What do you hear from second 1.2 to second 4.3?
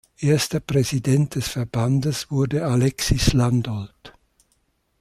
des Verbandes wurde Alexis Landolt.